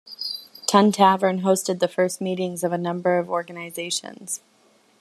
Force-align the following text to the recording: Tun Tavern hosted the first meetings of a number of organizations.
Tun 0.65 0.91
Tavern 0.91 1.41
hosted 1.41 1.77
the 1.77 1.87
first 1.87 2.21
meetings 2.21 2.63
of 2.63 2.71
a 2.71 2.77
number 2.79 3.19
of 3.19 3.29
organizations. 3.29 4.41